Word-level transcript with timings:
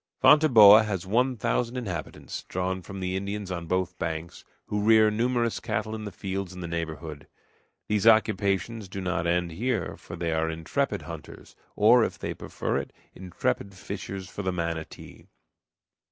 Fonteboa 0.19 0.83
has 0.83 1.05
one 1.05 1.37
thousand 1.37 1.77
inhabitants, 1.77 2.41
drawn 2.49 2.81
from 2.81 3.01
the 3.01 3.15
Indians 3.15 3.51
on 3.51 3.67
both 3.67 3.99
banks, 3.99 4.43
who 4.65 4.81
rear 4.81 5.11
numerous 5.11 5.59
cattle 5.59 5.93
in 5.93 6.05
the 6.05 6.11
fields 6.11 6.53
in 6.53 6.61
the 6.61 6.67
neighborhood. 6.67 7.27
These 7.87 8.07
occupations 8.07 8.89
do 8.89 8.99
not 8.99 9.27
end 9.27 9.51
here, 9.51 9.95
for 9.97 10.15
they 10.15 10.31
are 10.31 10.49
intrepid 10.49 11.03
hunters, 11.03 11.55
or, 11.75 12.03
if 12.03 12.17
they 12.17 12.33
prefer 12.33 12.77
it, 12.77 12.91
intrepid 13.13 13.75
fishers 13.75 14.27
for 14.27 14.41
the 14.41 14.51
manatee. 14.51 15.27